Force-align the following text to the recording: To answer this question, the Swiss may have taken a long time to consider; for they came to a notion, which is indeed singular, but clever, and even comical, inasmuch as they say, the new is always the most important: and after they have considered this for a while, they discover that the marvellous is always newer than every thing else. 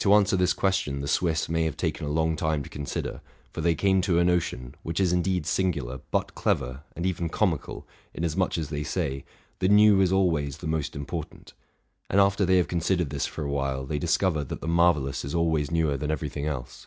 To 0.00 0.12
answer 0.12 0.36
this 0.36 0.52
question, 0.52 1.00
the 1.00 1.08
Swiss 1.08 1.48
may 1.48 1.64
have 1.64 1.78
taken 1.78 2.04
a 2.04 2.10
long 2.10 2.36
time 2.36 2.62
to 2.62 2.68
consider; 2.68 3.22
for 3.50 3.62
they 3.62 3.74
came 3.74 4.02
to 4.02 4.18
a 4.18 4.22
notion, 4.24 4.74
which 4.82 5.00
is 5.00 5.10
indeed 5.10 5.46
singular, 5.46 6.02
but 6.10 6.34
clever, 6.34 6.82
and 6.94 7.06
even 7.06 7.30
comical, 7.30 7.86
inasmuch 8.12 8.58
as 8.58 8.68
they 8.68 8.82
say, 8.82 9.24
the 9.60 9.68
new 9.68 10.02
is 10.02 10.12
always 10.12 10.58
the 10.58 10.66
most 10.66 10.94
important: 10.94 11.54
and 12.10 12.20
after 12.20 12.44
they 12.44 12.58
have 12.58 12.68
considered 12.68 13.08
this 13.08 13.24
for 13.24 13.42
a 13.42 13.50
while, 13.50 13.86
they 13.86 13.98
discover 13.98 14.44
that 14.44 14.60
the 14.60 14.68
marvellous 14.68 15.24
is 15.24 15.34
always 15.34 15.70
newer 15.70 15.96
than 15.96 16.10
every 16.10 16.28
thing 16.28 16.44
else. 16.44 16.86